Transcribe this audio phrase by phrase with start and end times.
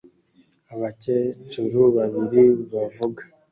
[0.73, 3.21] Abakecuru babiri bavuga